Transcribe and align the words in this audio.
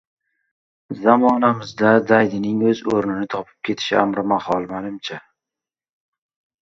Zamonamizda 1.01 1.91
daydining 2.13 2.63
o‘z 2.71 2.81
o‘rnini 2.95 3.29
topib 3.37 3.55
ketishi 3.69 4.01
amrimahol, 4.05 4.67
menimcha. 4.75 5.21